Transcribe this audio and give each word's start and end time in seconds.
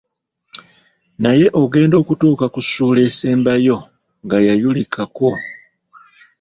Naye 1.23 1.47
ogenda 1.61 1.95
okutuuka 2.01 2.45
ku 2.53 2.59
ssuula 2.65 2.99
esembayo 3.07 3.77
ga 4.29 4.37
yayulikako?" 4.47 5.29